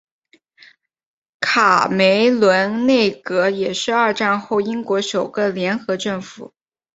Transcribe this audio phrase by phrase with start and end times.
[1.39, 6.55] 卡梅伦内阁也是二战后英国首个联合政府。